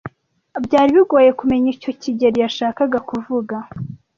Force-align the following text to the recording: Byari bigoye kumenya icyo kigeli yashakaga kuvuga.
Byari 0.65 0.91
bigoye 0.97 1.29
kumenya 1.39 1.67
icyo 1.75 1.91
kigeli 2.01 2.37
yashakaga 2.45 2.99
kuvuga. 3.09 3.55